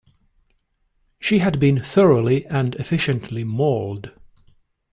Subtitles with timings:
[1.19, 4.09] She had been thoroughly and efficiently mauled.